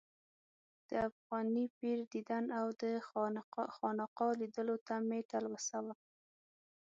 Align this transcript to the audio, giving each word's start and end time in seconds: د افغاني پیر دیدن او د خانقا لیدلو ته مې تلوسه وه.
د 0.89 0.91
افغاني 1.09 1.65
پیر 1.79 1.99
دیدن 2.13 2.45
او 2.59 2.67
د 2.81 2.83
خانقا 3.75 4.29
لیدلو 4.39 4.75
ته 4.87 4.95
مې 5.07 5.19
تلوسه 5.31 5.77
وه. 5.85 5.95